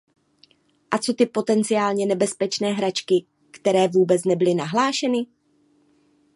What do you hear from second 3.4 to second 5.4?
které vůbec nebyly nahlášeny?